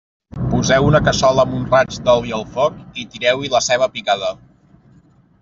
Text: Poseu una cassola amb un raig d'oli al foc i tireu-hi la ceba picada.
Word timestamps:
Poseu 0.51 0.87
una 0.91 1.01
cassola 1.07 1.43
amb 1.47 1.57
un 1.57 1.67
raig 1.73 1.99
d'oli 2.07 2.33
al 2.39 2.47
foc 2.57 2.81
i 3.03 3.07
tireu-hi 3.13 3.53
la 3.57 3.63
ceba 3.69 3.91
picada. 3.99 4.35